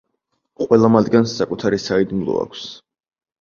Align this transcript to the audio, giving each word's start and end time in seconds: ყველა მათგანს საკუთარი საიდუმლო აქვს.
ყველა 0.63 0.89
მათგანს 0.95 1.35
საკუთარი 1.41 1.79
საიდუმლო 1.85 2.39
აქვს. 2.47 2.65